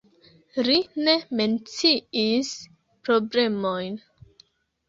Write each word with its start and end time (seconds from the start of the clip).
Li 0.67 0.77
ne 1.07 1.13
menciis 1.41 2.51
problemojn. 3.09 4.01